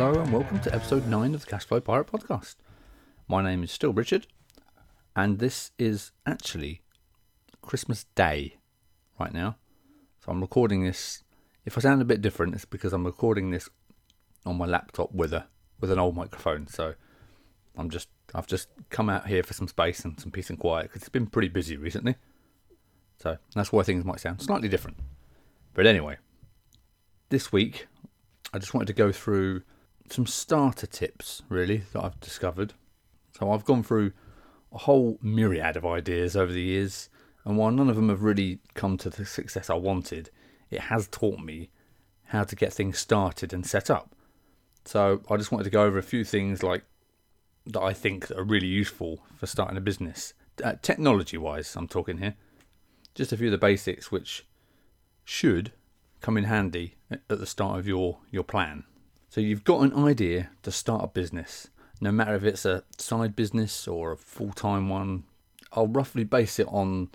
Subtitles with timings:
[0.00, 2.56] Hello and welcome to episode 9 of the Cashflow Pirate podcast.
[3.28, 4.26] My name is still Richard,
[5.14, 6.80] and this is actually
[7.60, 8.56] Christmas Day
[9.18, 9.56] right now.
[10.24, 11.22] So I'm recording this.
[11.66, 13.68] If I sound a bit different, it's because I'm recording this
[14.46, 15.48] on my laptop with a
[15.80, 16.66] with an old microphone.
[16.66, 16.94] So
[17.76, 20.84] I'm just I've just come out here for some space and some peace and quiet
[20.84, 22.16] because it's been pretty busy recently.
[23.18, 24.96] So that's why things might sound slightly different.
[25.74, 26.16] But anyway,
[27.28, 27.86] this week
[28.54, 29.60] I just wanted to go through
[30.12, 32.74] some starter tips really that I've discovered.
[33.38, 34.12] So I've gone through
[34.72, 37.08] a whole myriad of ideas over the years,
[37.44, 40.30] and while none of them have really come to the success I wanted,
[40.70, 41.70] it has taught me
[42.26, 44.14] how to get things started and set up.
[44.84, 46.84] So I just wanted to go over a few things like
[47.66, 51.74] that I think are really useful for starting a business, uh, technology wise.
[51.76, 52.36] I'm talking here,
[53.14, 54.46] just a few of the basics which
[55.24, 55.72] should
[56.20, 58.84] come in handy at the start of your your plan.
[59.30, 61.68] So you've got an idea to start a business,
[62.00, 65.22] no matter if it's a side business or a full time one.
[65.72, 67.10] I'll roughly base it on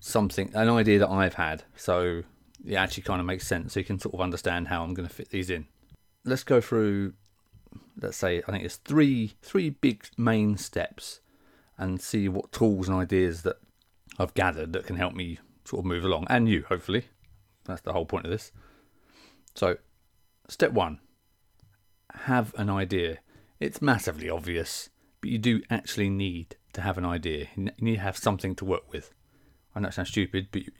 [0.00, 2.22] something, an idea that I've had, so
[2.66, 3.74] it actually kind of makes sense.
[3.74, 5.66] So you can sort of understand how I'm going to fit these in.
[6.24, 7.12] Let's go through.
[8.00, 11.20] Let's say I think it's three three big main steps,
[11.76, 13.56] and see what tools and ideas that
[14.18, 17.04] I've gathered that can help me sort of move along, and you hopefully.
[17.64, 18.50] That's the whole point of this.
[19.54, 19.76] So,
[20.52, 21.00] step one
[22.14, 23.18] have an idea.
[23.58, 27.48] It's massively obvious, but you do actually need to have an idea.
[27.56, 29.12] You need to have something to work with.
[29.74, 30.72] I know it sounds stupid, but you,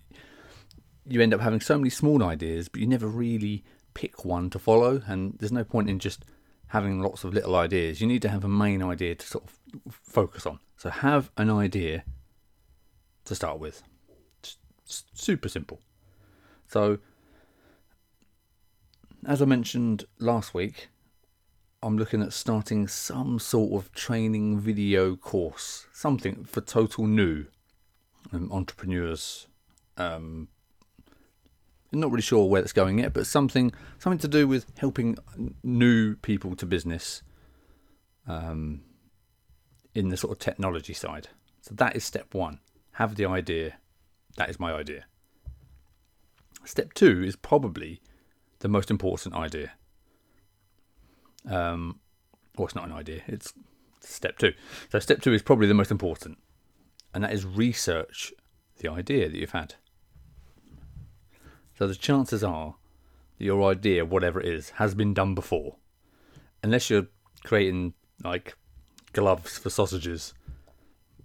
[1.07, 4.59] you end up having so many small ideas, but you never really pick one to
[4.59, 5.03] follow.
[5.07, 6.25] And there's no point in just
[6.69, 8.01] having lots of little ideas.
[8.01, 9.59] You need to have a main idea to sort of
[9.91, 10.59] focus on.
[10.77, 12.05] So have an idea
[13.25, 13.83] to start with.
[14.43, 15.81] Just super simple.
[16.69, 16.99] So,
[19.27, 20.89] as I mentioned last week,
[21.83, 27.47] I'm looking at starting some sort of training video course, something for total new
[28.33, 29.49] um, entrepreneurs.
[29.97, 30.49] Um,
[31.93, 35.19] not really sure where it's going yet, but something something to do with helping
[35.63, 37.23] new people to business
[38.27, 38.83] um,
[39.95, 41.29] in the sort of technology side.
[41.61, 42.61] So that is step one.
[42.93, 43.75] Have the idea.
[44.37, 45.05] That is my idea.
[46.65, 48.01] Step two is probably
[48.63, 49.73] the most important idea.
[51.51, 51.99] Um,
[52.57, 53.53] well, it's not an idea, it's
[54.01, 54.53] step two.
[54.91, 56.39] So, step two is probably the most important,
[57.13, 58.33] and that is research
[58.79, 59.75] the idea that you've had.
[61.77, 62.77] So, the chances are
[63.39, 65.77] that your idea, whatever it is, has been done before.
[66.63, 67.09] Unless you're
[67.43, 68.55] creating like
[69.13, 70.35] gloves for sausages,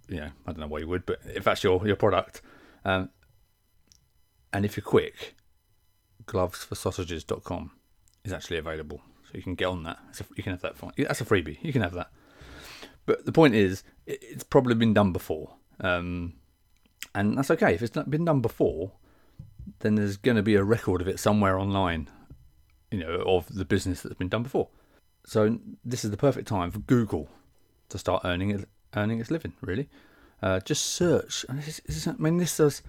[0.08, 2.42] you know, I don't know why you would, but if that's your, your product,
[2.84, 3.10] um,
[4.52, 5.36] and if you're quick,
[6.28, 7.72] glovesforsausages.com
[8.24, 9.00] is actually available.
[9.24, 9.98] So you can get on that.
[10.20, 10.76] A, you can have that.
[10.76, 11.58] for That's a freebie.
[11.62, 12.10] You can have that.
[13.06, 15.54] But the point is, it's probably been done before.
[15.80, 16.34] Um,
[17.14, 17.74] and that's okay.
[17.74, 18.92] If it's been done before,
[19.80, 22.08] then there's going to be a record of it somewhere online,
[22.90, 24.68] you know, of the business that's been done before.
[25.26, 27.28] So this is the perfect time for Google
[27.88, 28.64] to start earning
[28.96, 29.52] earning its living.
[29.60, 29.88] Really,
[30.42, 31.44] uh, just search.
[31.48, 31.54] I
[32.18, 32.82] mean, this does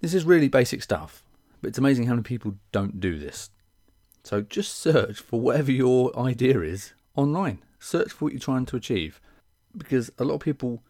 [0.00, 1.24] this is really basic stuff,
[1.60, 3.50] but it's amazing how many people don't do this.
[4.24, 7.62] So just search for whatever your idea is online.
[7.78, 9.20] Search for what you're trying to achieve.
[9.76, 10.82] Because a lot of people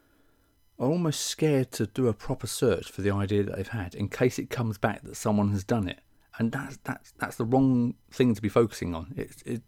[0.79, 4.09] are almost scared to do a proper search for the idea that they've had in
[4.09, 6.01] case it comes back that someone has done it.
[6.39, 9.13] And that's that's that's the wrong thing to be focusing on.
[9.17, 9.63] It's it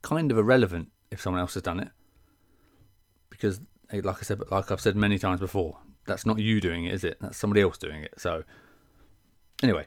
[0.00, 1.90] kind of irrelevant if someone else has done it.
[3.28, 3.60] Because
[3.92, 5.76] eh, like I said like I've said many times before,
[6.06, 7.18] that's not you doing it, is it?
[7.20, 8.14] That's somebody else doing it.
[8.16, 8.44] So
[9.62, 9.86] Anyway,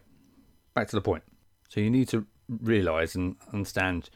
[0.73, 1.23] back to the point.
[1.69, 4.09] So you need to realize and understand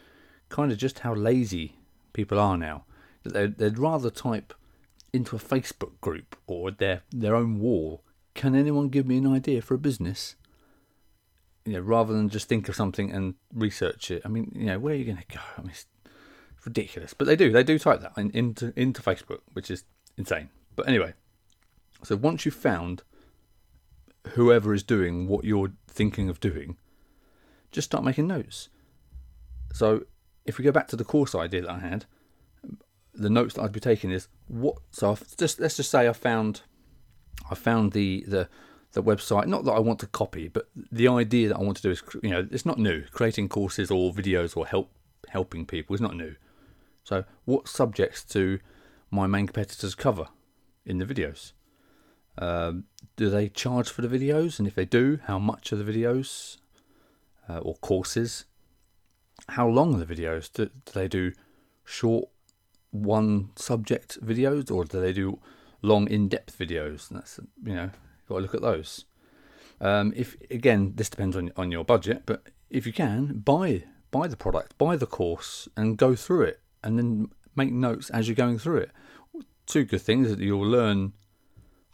[0.49, 1.77] kind of just how lazy
[2.13, 2.85] people are now.
[3.23, 4.53] That they'd, they'd rather type
[5.13, 8.03] into a Facebook group or their their own wall.
[8.33, 10.35] Can anyone give me an idea for a business?
[11.65, 14.21] You know, rather than just think of something and research it.
[14.23, 15.41] I mean, you know, where are you going to go?
[15.57, 15.87] I mean, it's
[16.63, 17.13] ridiculous.
[17.13, 17.51] But they do.
[17.51, 19.85] They do type that in, into into Facebook, which is
[20.17, 20.49] insane.
[20.75, 21.13] But anyway,
[22.03, 23.03] so once you've found
[24.33, 26.77] whoever is doing what you're thinking of doing,
[27.71, 28.69] just start making notes.
[29.73, 30.05] So
[30.45, 32.05] if we go back to the course idea that I had,
[33.13, 34.77] the notes that I'd be taking is what.
[34.91, 36.61] So I've just let's just say I found,
[37.49, 38.49] I found the the
[38.93, 39.47] the website.
[39.47, 42.01] Not that I want to copy, but the idea that I want to do is
[42.23, 43.03] you know it's not new.
[43.11, 44.91] Creating courses or videos or help
[45.29, 46.35] helping people is not new.
[47.03, 48.59] So what subjects do
[49.11, 50.27] my main competitors cover
[50.85, 51.51] in the videos?
[52.37, 52.85] Um,
[53.15, 54.59] do they charge for the videos?
[54.59, 56.57] And if they do, how much are the videos
[57.47, 58.45] uh, or courses?
[59.49, 60.51] how long are the videos?
[60.51, 61.33] Do, do they do
[61.83, 62.29] short
[62.91, 65.39] one subject videos or do they do
[65.81, 67.09] long in-depth videos?
[67.09, 67.89] And that's you know
[68.27, 69.05] got to look at those.
[69.81, 74.27] Um, if again, this depends on on your budget, but if you can buy buy
[74.27, 78.35] the product, buy the course, and go through it, and then make notes as you're
[78.35, 78.91] going through it.
[79.65, 81.13] Two good things that you'll learn.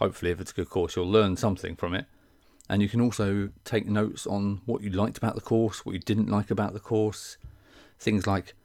[0.01, 2.07] Hopefully, if it's a good course, you'll learn something from it,
[2.67, 5.99] and you can also take notes on what you liked about the course, what you
[5.99, 7.37] didn't like about the course,
[7.99, 8.55] things like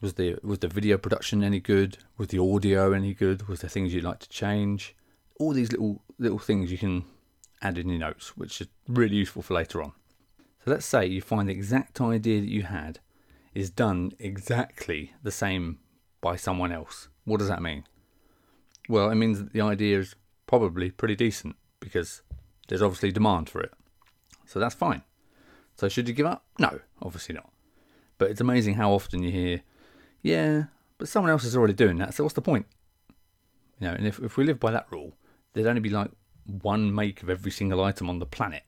[0.00, 1.98] was the was the video production any good?
[2.18, 3.48] Was the audio any good?
[3.48, 4.94] Was there things you'd like to change?
[5.40, 7.04] All these little little things you can
[7.60, 9.92] add in your notes, which is really useful for later on.
[10.64, 13.00] So let's say you find the exact idea that you had
[13.54, 15.80] is done exactly the same
[16.20, 17.08] by someone else.
[17.24, 17.84] What does that mean?
[18.88, 20.14] Well, it means that the idea is
[20.46, 22.22] probably pretty decent because
[22.68, 23.72] there's obviously demand for it.
[24.46, 25.02] So that's fine.
[25.76, 26.44] So should you give up?
[26.58, 27.50] No, obviously not.
[28.18, 29.62] But it's amazing how often you hear,
[30.22, 30.64] yeah,
[30.98, 32.66] but someone else is already doing that, so what's the point?
[33.78, 35.12] You know, and if, if we live by that rule,
[35.52, 36.10] there'd only be like
[36.46, 38.62] one make of every single item on the planet.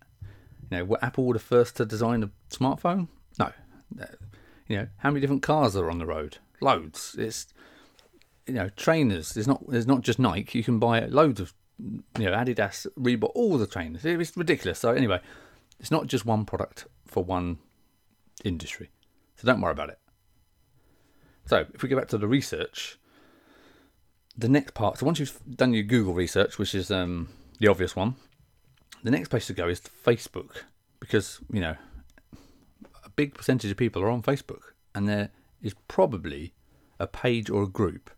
[0.70, 3.08] You know, were Apple the first to design a smartphone?
[3.38, 3.52] No.
[3.98, 4.04] Uh,
[4.66, 6.38] you know, how many different cars are on the road?
[6.60, 7.16] Loads.
[7.18, 7.46] It's
[8.46, 9.34] you know, trainers.
[9.34, 10.58] There's not there's not just Nike.
[10.58, 14.04] You can buy loads of you know Adidas, Reebok, all the trainers.
[14.04, 14.78] It's ridiculous.
[14.78, 15.20] So anyway,
[15.80, 17.58] it's not just one product for one
[18.44, 18.90] industry.
[19.36, 19.98] So don't worry about it.
[21.46, 22.98] So if we go back to the research,
[24.36, 24.98] the next part.
[24.98, 27.28] So once you've done your Google research, which is um,
[27.58, 28.16] the obvious one,
[29.02, 30.62] the next place to go is Facebook
[31.00, 31.76] because you know
[33.04, 35.30] a big percentage of people are on Facebook, and there
[35.62, 36.54] is probably
[36.98, 38.10] a page or a group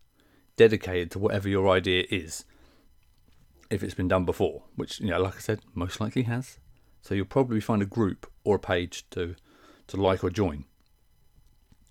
[0.57, 2.45] dedicated to whatever your idea is.
[3.70, 6.58] If it's been done before, which you know, like I said, most likely has.
[7.02, 9.37] So you'll probably find a group or a page to
[9.87, 10.64] to like or join.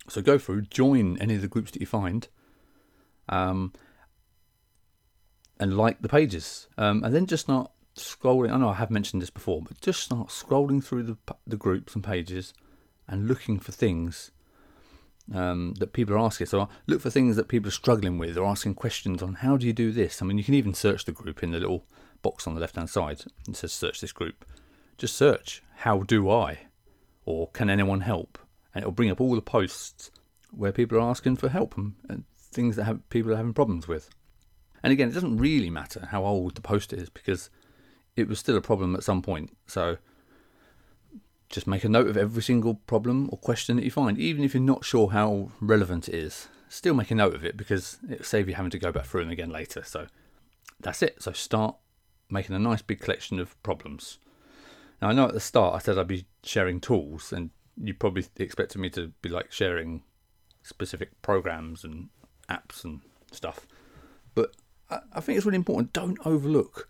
[0.08, 2.26] So go through, join any of the groups that you find,
[3.28, 3.72] um,
[5.58, 8.50] and like the pages, um, and then just start scrolling.
[8.50, 11.16] I know I have mentioned this before, but just start scrolling through the
[11.46, 12.52] the groups and pages,
[13.08, 14.32] and looking for things
[15.34, 16.46] um, that people are asking.
[16.46, 19.34] So look for things that people are struggling with or asking questions on.
[19.34, 20.20] How do you do this?
[20.20, 21.84] I mean, you can even search the group in the little
[22.22, 23.22] box on the left hand side.
[23.48, 24.44] It says search this group.
[24.98, 26.66] Just search how do I,
[27.24, 28.38] or can anyone help?
[28.74, 30.10] and it'll bring up all the posts
[30.50, 34.10] where people are asking for help and, things that have, people are having problems with.
[34.82, 37.48] And again, it doesn't really matter how old the post is because
[38.16, 39.56] it was still a problem at some point.
[39.68, 39.98] So
[41.50, 44.54] just make a note of every single problem or question that you find, even if
[44.54, 46.48] you're not sure how relevant it is.
[46.68, 49.24] Still make a note of it because it'll save you having to go back through
[49.24, 49.82] them again later.
[49.82, 50.06] So
[50.78, 51.20] that's it.
[51.20, 51.74] So start
[52.30, 54.18] making a nice big collection of problems.
[55.02, 57.50] Now I know at the start I said I'd be sharing tools, and
[57.82, 60.04] you probably expected me to be like sharing
[60.62, 62.10] specific programs and
[62.48, 63.00] apps and
[63.32, 63.66] stuff.
[64.34, 64.54] But
[64.88, 65.92] I, think it's really important.
[65.92, 66.88] Don't overlook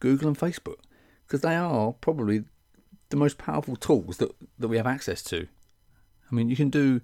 [0.00, 0.80] Google and Facebook
[1.26, 2.44] because they are probably
[3.14, 5.46] the most powerful tools that, that we have access to.
[6.28, 7.00] I mean, you can do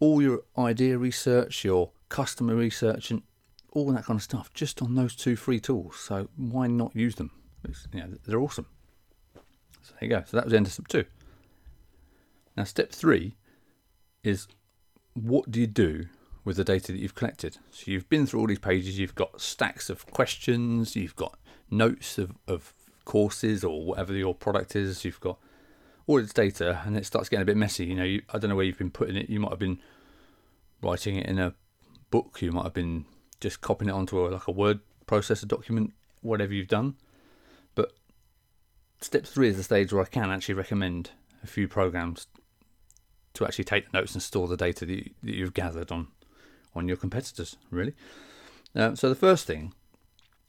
[0.00, 3.22] all your idea research, your customer research, and
[3.70, 5.94] all that kind of stuff just on those two free tools.
[5.96, 7.30] So why not use them?
[7.62, 8.66] It's, you know, they're awesome.
[9.80, 10.24] So there you go.
[10.26, 11.04] So that was the end of step two.
[12.56, 13.36] Now, step three
[14.24, 14.48] is
[15.14, 16.06] what do you do
[16.44, 17.58] with the data that you've collected?
[17.70, 21.38] So you've been through all these pages, you've got stacks of questions, you've got
[21.70, 22.74] notes of, of
[23.06, 25.38] courses or whatever your product is, you've got
[26.06, 27.86] all its data, and it starts getting a bit messy.
[27.86, 29.30] You know, you, I don't know where you've been putting it.
[29.30, 29.80] You might have been
[30.82, 31.54] writing it in a
[32.10, 33.06] book, you might have been
[33.40, 36.96] just copying it onto a, like a word processor document, whatever you've done.
[37.74, 37.92] But
[39.00, 41.10] step three is the stage where I can actually recommend
[41.42, 42.26] a few programs
[43.34, 46.08] to actually take the notes and store the data that, you, have gathered on
[46.74, 47.56] on your competitors.
[47.70, 47.94] Really.
[48.74, 49.72] Uh, so the first thing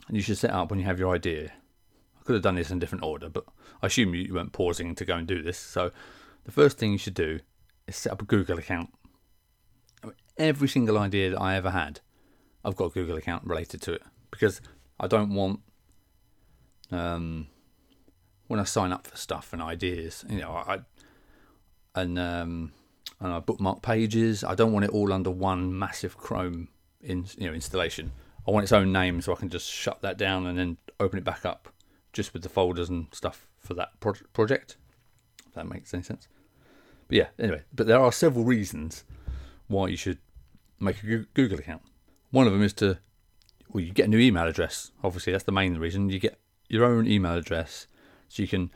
[0.09, 1.51] you should set up when you have your idea.
[2.27, 3.45] Could have done this in a different order, but
[3.81, 5.57] I assume you weren't pausing to go and do this.
[5.57, 5.91] So
[6.43, 7.39] the first thing you should do
[7.87, 8.93] is set up a Google account.
[10.37, 12.01] Every single idea that I ever had,
[12.65, 14.59] I've got a Google account related to it because
[14.99, 15.61] I don't want
[16.91, 17.47] um,
[18.47, 20.79] when I sign up for stuff and ideas, you know, I
[21.95, 22.73] and um,
[23.21, 24.43] and I bookmark pages.
[24.43, 26.67] I don't want it all under one massive Chrome
[26.99, 28.11] in you know installation.
[28.45, 31.19] I want its own name so I can just shut that down and then open
[31.19, 31.69] it back up
[32.17, 34.75] just with the folders and stuff for that pro- project.
[35.47, 36.27] If that makes any sense.
[37.07, 39.05] But yeah, anyway, but there are several reasons
[39.67, 40.17] why you should
[40.79, 41.83] make a Google account.
[42.31, 42.97] One of them is to
[43.69, 44.91] well, you get a new email address.
[45.03, 46.09] Obviously, that's the main reason.
[46.09, 47.87] You get your own email address,
[48.29, 48.71] so you can,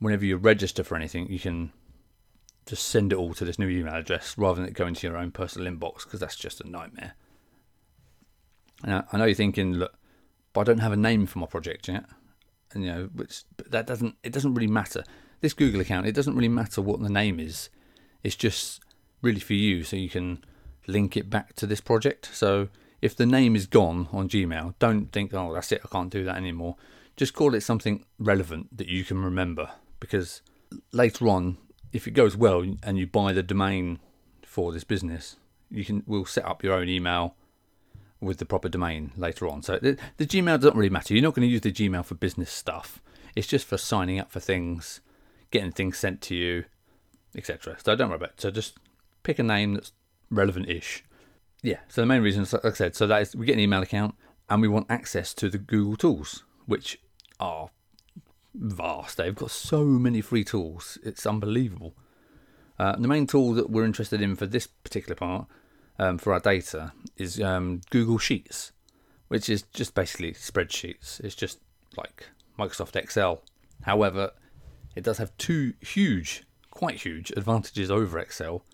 [0.00, 1.72] whenever you register for anything, you can
[2.66, 5.16] just send it all to this new email address rather than it going to your
[5.16, 7.14] own personal inbox because that's just a nightmare.
[8.84, 9.94] Now, I know you're thinking, look,
[10.52, 12.04] but I don't have a name for my project yet,
[12.74, 15.04] you know, which that doesn't it doesn't really matter.
[15.40, 17.68] This Google account, it doesn't really matter what the name is.
[18.22, 18.80] It's just
[19.22, 20.44] really for you, so you can
[20.86, 22.30] link it back to this project.
[22.32, 22.68] So
[23.00, 26.24] if the name is gone on Gmail, don't think, oh, that's it, I can't do
[26.24, 26.76] that anymore.
[27.16, 30.42] Just call it something relevant that you can remember because
[30.92, 31.58] later on,
[31.92, 33.98] if it goes well and you buy the domain
[34.44, 35.36] for this business,
[35.70, 37.34] you can we'll set up your own email
[38.22, 39.62] with the proper domain later on.
[39.62, 41.12] So the, the Gmail doesn't really matter.
[41.12, 43.02] You're not going to use the Gmail for business stuff.
[43.34, 45.00] It's just for signing up for things,
[45.50, 46.64] getting things sent to you,
[47.36, 47.76] etc.
[47.82, 48.40] So don't worry about it.
[48.40, 48.78] So just
[49.24, 49.92] pick a name that's
[50.30, 51.04] relevant-ish.
[51.62, 51.80] Yeah.
[51.88, 54.14] So the main reason, like I said, so that is we get an email account
[54.48, 57.00] and we want access to the Google tools, which
[57.40, 57.70] are
[58.54, 59.16] vast.
[59.16, 60.98] They've got so many free tools.
[61.02, 61.94] It's unbelievable.
[62.78, 65.46] Uh, the main tool that we're interested in for this particular part
[66.02, 68.72] um, for our data is um, Google Sheets,
[69.28, 71.20] which is just basically spreadsheets.
[71.20, 71.60] It's just
[71.96, 72.26] like
[72.58, 73.42] Microsoft Excel.
[73.82, 74.32] However,
[74.96, 78.64] it does have two huge, quite huge advantages over Excel,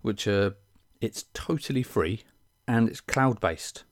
[0.00, 0.56] which are
[1.00, 2.24] it's totally free
[2.66, 3.84] and it's cloud based.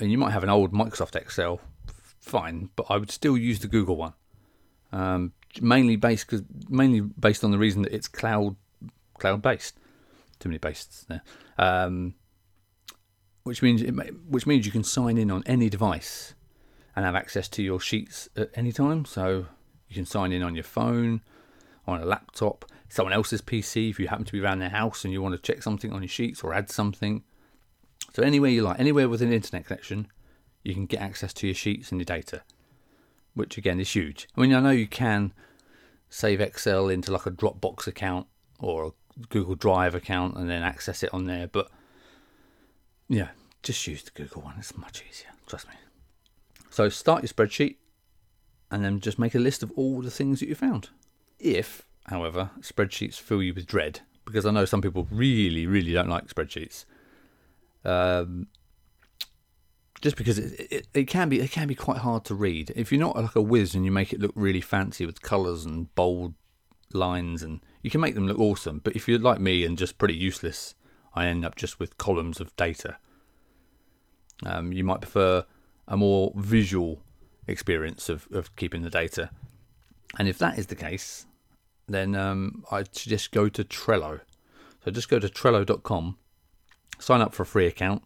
[0.00, 1.60] And you might have an old Microsoft Excel,
[2.18, 4.14] fine, but I would still use the Google one.
[4.90, 8.56] Um, mainly based cause, mainly based on the reason that it's cloud
[9.16, 9.78] cloud based.
[10.38, 11.22] Too many bases there.
[11.58, 12.14] Um,
[13.44, 16.34] which means it may, which means you can sign in on any device
[16.96, 19.04] and have access to your sheets at any time.
[19.04, 19.46] So
[19.88, 21.20] you can sign in on your phone,
[21.86, 25.12] on a laptop, someone else's PC if you happen to be around their house and
[25.12, 27.22] you want to check something on your sheets or add something.
[28.14, 30.08] So anywhere you like, anywhere with an internet connection,
[30.62, 32.42] you can get access to your sheets and your data,
[33.34, 34.28] which again is huge.
[34.36, 35.32] I mean, I know you can
[36.08, 38.26] save Excel into like a Dropbox account
[38.60, 38.94] or
[39.28, 41.46] Google Drive account and then access it on there.
[41.46, 41.70] But
[43.08, 43.28] yeah,
[43.62, 44.54] just use the Google one.
[44.58, 45.30] It's much easier.
[45.46, 45.74] Trust me.
[46.70, 47.76] So start your spreadsheet
[48.70, 50.88] and then just make a list of all the things that you found.
[51.38, 56.08] If, however, spreadsheets fill you with dread, because I know some people really, really don't
[56.08, 56.84] like spreadsheets.
[57.84, 58.48] Um,
[60.00, 62.72] just because it, it, it, can be it can be quite hard to read.
[62.74, 65.64] If you're not like a whiz and you make it look really fancy with colours
[65.64, 66.34] and bold
[66.92, 68.80] lines and you can make them look awesome.
[68.82, 70.74] But if you're like me and just pretty useless,
[71.14, 72.96] I end up just with columns of data.
[74.44, 75.44] Um, you might prefer
[75.86, 77.02] a more visual
[77.46, 79.28] experience of, of keeping the data.
[80.18, 81.26] And if that is the case,
[81.86, 84.20] then um, I'd suggest go to Trello.
[84.82, 86.16] So just go to trello.com,
[86.98, 88.02] sign up for a free account.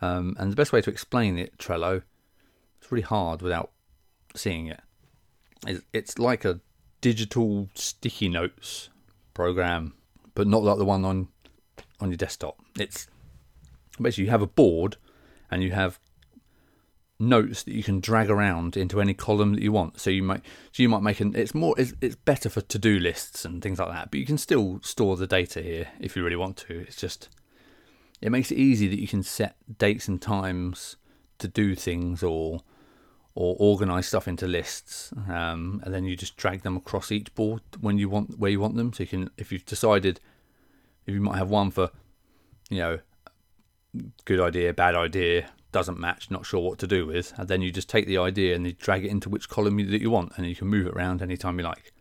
[0.00, 2.02] Um, and the best way to explain it, Trello,
[2.80, 3.72] it's really hard without
[4.36, 4.80] seeing it.
[5.92, 6.60] It's like a
[7.04, 8.88] digital sticky notes
[9.34, 9.92] program,
[10.34, 11.28] but not like the one on
[12.00, 12.58] on your desktop.
[12.78, 13.08] It's
[14.00, 14.96] basically you have a board
[15.50, 15.98] and you have
[17.18, 20.00] notes that you can drag around into any column that you want.
[20.00, 20.40] So you might
[20.72, 23.60] so you might make an it's more it's, it's better for to do lists and
[23.60, 24.10] things like that.
[24.10, 26.80] But you can still store the data here if you really want to.
[26.80, 27.28] It's just
[28.22, 30.96] it makes it easy that you can set dates and times
[31.38, 32.62] to do things or
[33.34, 37.62] or organize stuff into lists, um, and then you just drag them across each board
[37.80, 38.92] when you want where you want them.
[38.92, 40.20] So you can, if you've decided,
[41.06, 41.90] if you might have one for,
[42.70, 42.98] you know,
[44.24, 47.72] good idea, bad idea, doesn't match, not sure what to do with, and then you
[47.72, 50.46] just take the idea and you drag it into which column that you want, and
[50.46, 51.92] you can move it around anytime you like.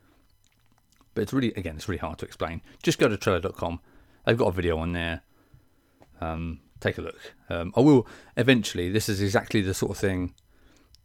[1.15, 2.61] But it's really, again, it's really hard to explain.
[2.83, 3.79] Just go to Trello.com.
[4.25, 5.21] They've got a video on there.
[6.21, 7.33] Um, take a look.
[7.49, 8.89] Um, I will eventually.
[8.89, 10.33] This is exactly the sort of thing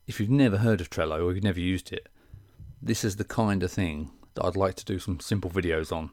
[0.09, 2.09] if you've never heard of Trello or you've never used it,
[2.81, 6.11] this is the kind of thing that I'd like to do some simple videos on.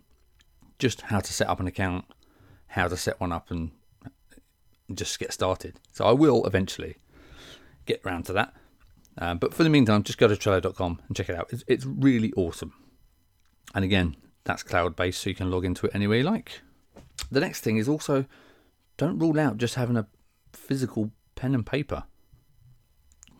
[0.77, 2.03] Just how to set up an account,
[2.67, 3.71] how to set one up, and
[4.93, 5.79] just get started.
[5.93, 6.97] So I will eventually
[7.85, 8.53] get around to that.
[9.17, 11.47] Uh, but for the meantime, just go to Trello.com and check it out.
[11.53, 12.73] It's, it's really awesome.
[13.73, 16.61] And again, that's cloud based, so you can log into it anywhere you like.
[17.31, 18.25] The next thing is also
[18.97, 20.07] don't rule out just having a
[20.51, 22.03] physical pen and paper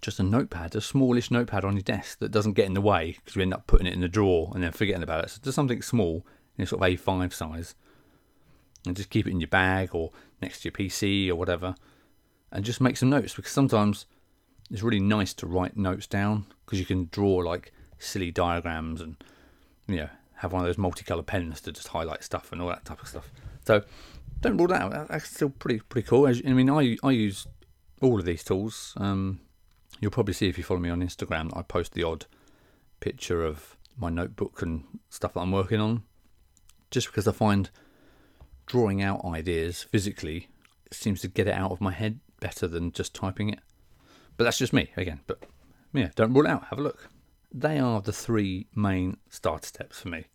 [0.06, 3.18] just a notepad, a smallish notepad on your desk that doesn't get in the way
[3.18, 5.30] because you end up putting it in the drawer and then forgetting about it.
[5.32, 6.26] So just something small
[6.58, 7.76] in sort of A5 size
[8.86, 11.76] and just keep it in your bag or next to your PC or whatever
[12.52, 14.06] and just make some notes because sometimes
[14.70, 19.16] it's really nice to write notes down because you can draw like silly diagrams and
[19.88, 22.86] you know have one of those multicolored pens to just highlight stuff and all that
[22.86, 23.32] type of stuff.
[23.66, 23.84] So
[24.42, 25.08] don't rule that out.
[25.08, 26.28] That's still pretty pretty cool.
[26.28, 27.48] I mean, I I use
[28.02, 28.94] all of these tools.
[28.98, 29.40] Um,
[30.00, 32.26] You'll probably see if you follow me on Instagram that I post the odd
[33.00, 36.04] picture of my notebook and stuff that I'm working on.
[36.92, 37.70] just because I find
[38.66, 40.48] drawing out ideas physically
[40.92, 43.60] seems to get it out of my head better than just typing it.
[44.38, 45.22] But that's just me again.
[45.28, 45.44] But
[45.94, 46.66] yeah, don't rule it out.
[46.70, 47.10] Have a look.
[47.52, 50.26] They are the three main starter steps for me.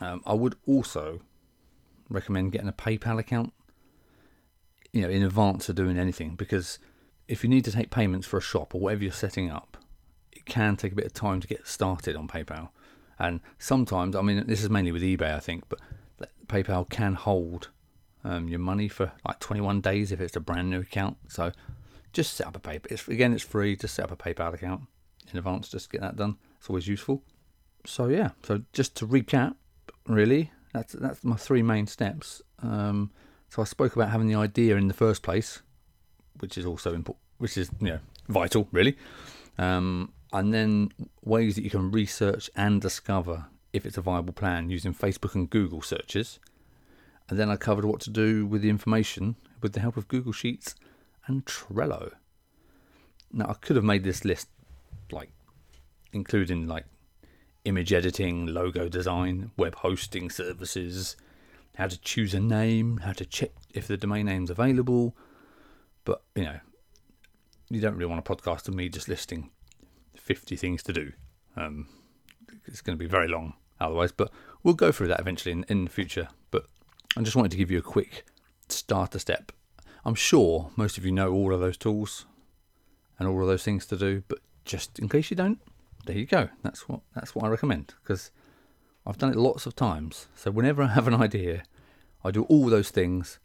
[0.00, 1.20] Um, I would also
[2.08, 3.52] recommend getting a PayPal account,
[4.92, 6.78] you know, in advance of doing anything because
[7.32, 9.78] if you need to take payments for a shop or whatever you're setting up,
[10.30, 12.68] it can take a bit of time to get started on PayPal.
[13.18, 15.80] And sometimes, I mean, this is mainly with eBay, I think, but
[16.46, 17.70] PayPal can hold
[18.22, 21.16] um, your money for like 21 days if it's a brand new account.
[21.28, 21.52] So
[22.12, 22.92] just set up a PayPal.
[22.92, 23.76] It's, again, it's free.
[23.76, 24.82] Just set up a PayPal account
[25.32, 25.70] in advance.
[25.70, 26.36] Just get that done.
[26.58, 27.22] It's always useful.
[27.86, 28.32] So yeah.
[28.42, 29.54] So just to recap,
[30.06, 32.42] really, that's that's my three main steps.
[32.62, 33.10] Um,
[33.48, 35.62] so I spoke about having the idea in the first place,
[36.40, 38.96] which is also important, which is you know vital, really.
[39.58, 40.92] Um, and then
[41.24, 45.50] ways that you can research and discover if it's a viable plan using Facebook and
[45.50, 46.38] Google searches.
[47.28, 50.32] And then I covered what to do with the information with the help of Google
[50.32, 50.76] Sheets
[51.26, 52.12] and Trello.
[53.32, 54.46] Now I could have made this list
[55.10, 55.32] like
[56.12, 56.84] including like
[57.64, 61.16] image editing, logo design, web hosting services,
[61.76, 65.16] how to choose a name, how to check if the domain name's available.
[66.04, 66.60] But you know,
[67.74, 69.50] you don't really want a podcast of me just listing
[70.16, 71.12] 50 things to do.
[71.56, 71.88] Um,
[72.66, 74.30] it's going to be very long otherwise, but
[74.62, 76.28] we'll go through that eventually in, in the future.
[76.50, 76.66] But
[77.16, 78.24] I just wanted to give you a quick
[78.68, 79.52] starter step.
[80.04, 82.26] I'm sure most of you know all of those tools
[83.18, 85.60] and all of those things to do, but just in case you don't,
[86.06, 86.48] there you go.
[86.62, 88.30] That's what that's what I recommend because
[89.06, 90.26] I've done it lots of times.
[90.34, 91.62] So whenever I have an idea,
[92.24, 93.38] I do all those things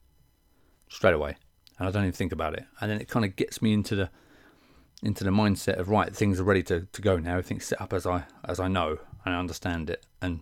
[0.89, 1.37] straight away,
[1.77, 2.65] and I don't even think about it.
[2.81, 4.09] And then it kind of gets me into the
[5.03, 7.33] into the mindset of right, things are ready to, to go now.
[7.33, 10.41] Everything's set up as I as I know and I understand it, and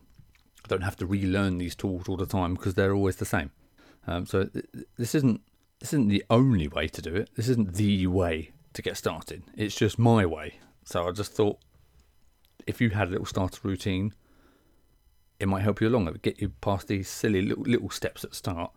[0.63, 3.51] I don't have to relearn these tools all the time because they're always the same.
[4.07, 4.65] Um, so th-
[4.97, 5.41] this isn't
[5.79, 7.29] this isn't the only way to do it.
[7.35, 9.43] This isn't the way to get started.
[9.55, 10.59] It's just my way.
[10.83, 11.59] So I just thought
[12.67, 14.13] if you had a little starter routine,
[15.39, 16.07] it might help you along.
[16.07, 18.71] It would get you past these silly little, little steps at start.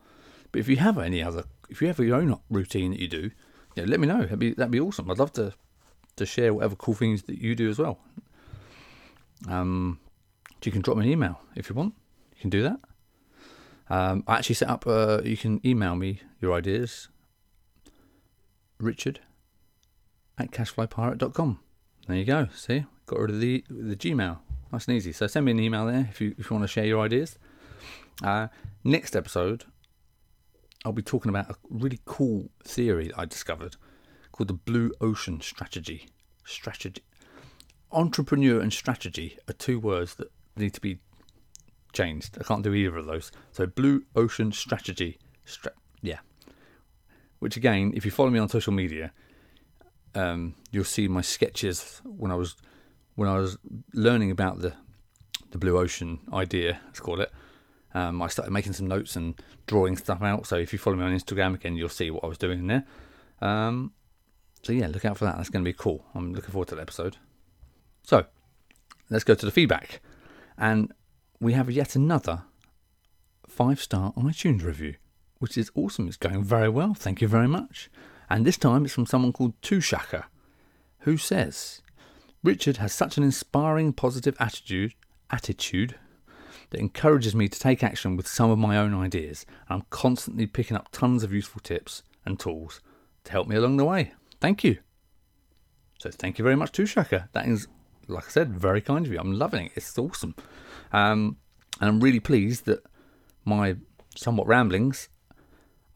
[0.50, 3.30] But if you have any other, if you have your own routine that you do,
[3.76, 4.22] know, let me know.
[4.22, 5.10] That'd be that'd be awesome.
[5.10, 5.54] I'd love to
[6.16, 7.98] to share whatever cool things that you do as well.
[9.48, 10.00] Um,
[10.64, 11.94] you can drop me an email if you want.
[12.34, 12.80] You can do that.
[13.88, 14.86] Um, I actually set up.
[14.86, 17.08] Uh, you can email me your ideas.
[18.78, 19.20] Richard
[20.38, 21.58] at cashflowpirate.com.
[22.06, 22.48] There you go.
[22.54, 24.38] See, got rid of the the Gmail.
[24.72, 25.12] Nice and easy.
[25.12, 27.38] So send me an email there if you if you want to share your ideas.
[28.22, 28.48] Uh,
[28.84, 29.64] next episode,
[30.84, 33.76] I'll be talking about a really cool theory that I discovered
[34.32, 36.08] called the Blue Ocean Strategy.
[36.44, 37.02] Strategy.
[37.90, 40.98] Entrepreneur and strategy are two words that need to be
[41.92, 42.38] changed.
[42.38, 43.32] I can't do either of those.
[43.52, 45.18] So Blue Ocean Strategy.
[45.44, 46.18] Stra- yeah.
[47.38, 49.12] Which again, if you follow me on social media,
[50.14, 52.56] um, you'll see my sketches when I was
[53.14, 53.58] when I was
[53.92, 54.74] learning about the
[55.50, 57.32] the blue ocean idea, let's call it.
[57.94, 59.34] Um, I started making some notes and
[59.66, 60.46] drawing stuff out.
[60.46, 62.84] So if you follow me on Instagram again, you'll see what I was doing there.
[63.40, 63.92] Um,
[64.62, 65.36] so yeah, look out for that.
[65.36, 66.04] That's going to be cool.
[66.14, 67.16] I'm looking forward to that episode.
[68.02, 68.26] So
[69.10, 70.00] let's go to the feedback,
[70.56, 70.92] and
[71.40, 72.42] we have yet another
[73.46, 74.94] five star iTunes review,
[75.38, 76.08] which is awesome.
[76.08, 76.94] It's going very well.
[76.94, 77.90] Thank you very much.
[78.30, 80.24] And this time it's from someone called Tushaka,
[81.00, 81.80] who says,
[82.42, 84.94] Richard has such an inspiring positive attitude
[85.30, 85.94] attitude
[86.70, 89.46] that encourages me to take action with some of my own ideas.
[89.68, 92.80] I'm constantly picking up tons of useful tips and tools
[93.24, 94.12] to help me along the way.
[94.40, 94.78] Thank you.
[95.98, 97.28] So thank you very much, Tushaka.
[97.32, 97.66] That is,
[98.06, 99.18] like I said, very kind of you.
[99.18, 99.72] I'm loving it.
[99.74, 100.34] It's awesome.
[100.92, 101.38] Um,
[101.80, 102.84] and I'm really pleased that
[103.44, 103.76] my
[104.14, 105.08] somewhat ramblings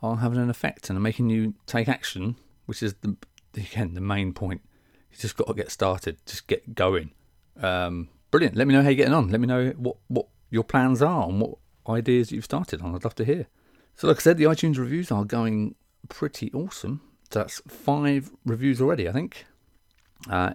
[0.02, 3.16] are having an effect and are making you take action, which is the
[3.56, 4.62] again the main point.
[5.10, 7.12] You just got to get started, just get going.
[7.60, 8.56] Um, brilliant.
[8.56, 9.28] Let me know how you're getting on.
[9.28, 11.54] Let me know what what your plans are and what
[11.88, 12.94] ideas you've started on.
[12.94, 13.46] I'd love to hear.
[13.96, 15.74] So, like I said, the iTunes reviews are going
[16.08, 17.00] pretty awesome.
[17.30, 19.46] That's five reviews already, I think.
[20.30, 20.54] Uh,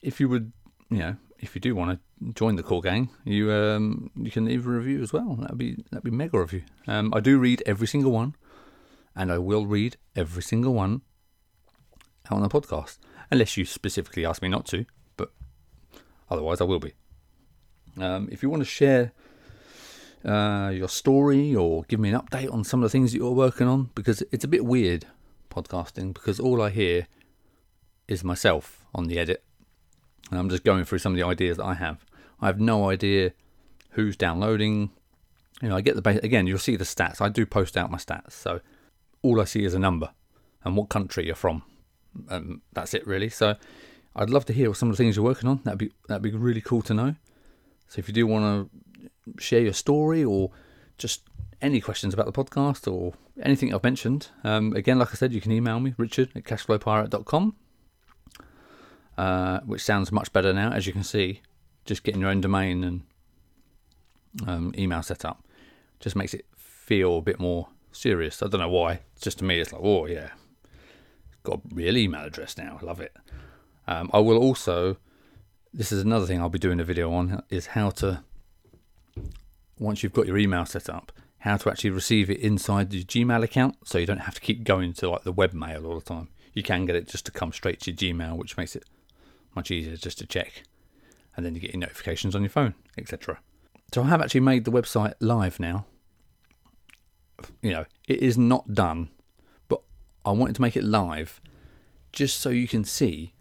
[0.00, 0.52] if you would,
[0.90, 4.46] you know, if you do want to join the core gang, you um, you can
[4.46, 5.36] leave a review as well.
[5.36, 6.62] That'd be that'd be mega of you.
[6.86, 8.34] Um, I do read every single one,
[9.14, 11.02] and I will read every single one
[12.30, 12.96] on the podcast,
[13.30, 14.86] unless you specifically ask me not to.
[15.18, 15.30] But
[16.30, 16.94] otherwise, I will be.
[17.98, 19.12] Um, if you want to share
[20.24, 23.32] uh, your story or give me an update on some of the things that you're
[23.32, 25.06] working on, because it's a bit weird
[25.50, 27.06] podcasting, because all I hear
[28.08, 29.42] is myself on the edit
[30.30, 32.04] and I'm just going through some of the ideas that I have.
[32.40, 33.32] I have no idea
[33.90, 34.90] who's downloading,
[35.62, 36.46] You know, I get the base again.
[36.46, 37.20] You'll see the stats.
[37.20, 38.60] I do post out my stats, so
[39.22, 40.10] all I see is a number
[40.64, 41.62] and what country you're from.
[42.28, 43.28] Um, that's it, really.
[43.28, 43.56] So
[44.16, 45.60] I'd love to hear some of the things you're working on.
[45.64, 47.14] That'd be that'd be really cool to know.
[47.92, 50.50] So if you do want to share your story or
[50.96, 51.28] just
[51.60, 55.42] any questions about the podcast or anything I've mentioned, um, again, like I said, you
[55.42, 57.54] can email me, richard at cashflowpirate.com,
[59.18, 61.42] uh, which sounds much better now, as you can see.
[61.84, 63.02] Just getting your own domain and
[64.46, 65.46] um, email set up
[66.00, 68.42] just makes it feel a bit more serious.
[68.42, 69.00] I don't know why.
[69.20, 70.30] Just to me, it's like, oh, yeah,
[71.42, 72.78] got a real email address now.
[72.80, 73.14] I love it.
[73.86, 74.96] Um, I will also,
[75.72, 78.22] this is another thing I'll be doing a video on, is how to,
[79.78, 83.42] once you've got your email set up, how to actually receive it inside the Gmail
[83.42, 86.28] account so you don't have to keep going to like the webmail all the time.
[86.52, 88.84] You can get it just to come straight to your Gmail, which makes it
[89.56, 90.62] much easier just to check.
[91.36, 93.40] And then you get your notifications on your phone, etc.
[93.92, 95.86] So I have actually made the website live now.
[97.60, 99.08] You know, it is not done,
[99.68, 99.82] but
[100.24, 101.40] I wanted to make it live
[102.12, 103.31] just so you can see.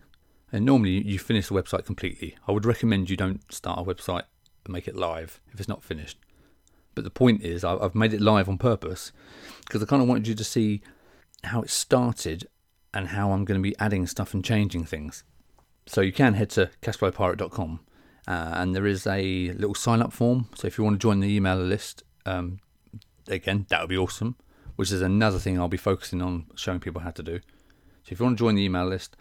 [0.52, 2.36] And normally you finish the website completely.
[2.48, 4.24] I would recommend you don't start a website
[4.66, 6.18] and make it live if it's not finished.
[6.94, 9.14] But the point is, I've made it live on purpose
[9.66, 10.82] because I kind of wanted you to see
[11.44, 12.48] how it started
[12.94, 15.24] and how I'm going to be adding stuff and changing things.
[15.86, 17.80] So you can head to cashflowpirate.com
[18.28, 20.50] uh, and there is a little sign up form.
[20.56, 22.60] So if you want to join the email list, um,
[23.28, 24.36] again, that would be awesome,
[24.76, 27.40] which is another thing I'll be focusing on showing people how to do.
[28.04, 29.16] So if you want to join the email list,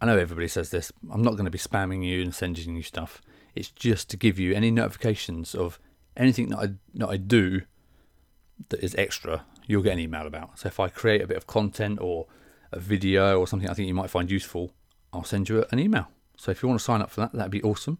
[0.00, 2.82] I know everybody says this, I'm not going to be spamming you and sending you
[2.82, 3.22] stuff.
[3.54, 5.78] It's just to give you any notifications of
[6.16, 7.62] anything that I that I do
[8.68, 10.58] that is extra, you'll get an email about.
[10.58, 12.26] So if I create a bit of content or
[12.72, 14.72] a video or something I think you might find useful,
[15.12, 16.08] I'll send you an email.
[16.36, 17.98] So if you want to sign up for that, that'd be awesome.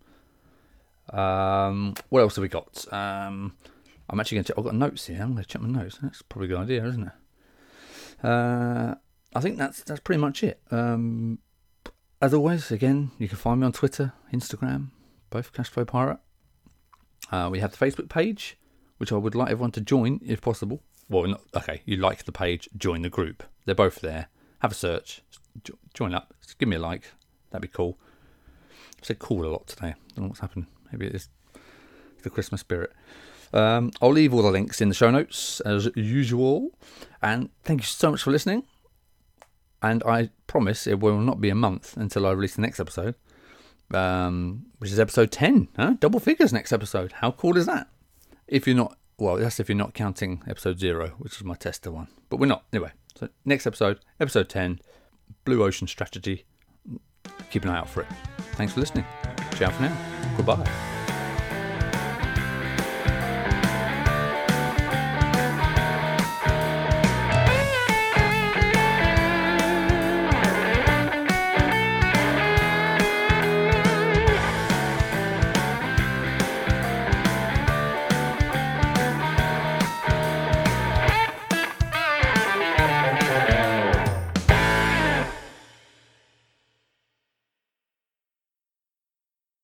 [1.10, 2.84] Um, what else have we got?
[2.92, 3.54] Um,
[4.08, 4.54] I'm actually going to.
[4.58, 5.22] I've got notes here.
[5.22, 5.98] I'm going to check my notes.
[6.02, 8.26] That's probably a good idea, isn't it?
[8.26, 8.94] Uh,
[9.34, 10.60] I think that's that's pretty much it.
[10.70, 11.38] Um,
[12.20, 14.88] as always, again, you can find me on Twitter, Instagram,
[15.30, 16.18] both Cashflow Pirate.
[17.30, 18.56] Uh, we have the Facebook page,
[18.98, 20.82] which I would like everyone to join if possible.
[21.08, 23.42] Well, not, okay, you like the page, join the group.
[23.64, 24.28] They're both there.
[24.60, 25.22] Have a search,
[25.94, 27.12] join up, give me a like.
[27.50, 27.98] That'd be cool.
[28.72, 29.88] I said cool a lot today.
[29.88, 30.66] I don't know what's happened.
[30.90, 31.28] Maybe it is
[32.22, 32.92] the Christmas spirit.
[33.52, 36.70] Um, I'll leave all the links in the show notes as usual.
[37.22, 38.64] And thank you so much for listening.
[39.90, 43.14] And I promise it will not be a month until I release the next episode
[43.94, 45.68] um, which is episode 10.
[45.76, 45.94] Huh?
[46.00, 47.12] Double figures next episode.
[47.12, 47.88] How cool is that?
[48.46, 51.90] If you're not, well, that's if you're not counting episode zero, which is my tester
[51.90, 52.08] one.
[52.28, 52.64] But we're not.
[52.72, 54.80] Anyway, so next episode, episode 10,
[55.44, 56.44] Blue Ocean Strategy.
[57.50, 58.08] Keep an eye out for it.
[58.52, 59.04] Thanks for listening.
[59.56, 59.96] Ciao for now.
[60.36, 60.95] Goodbye.